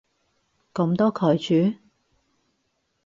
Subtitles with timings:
[0.73, 1.77] 噉都拒絕？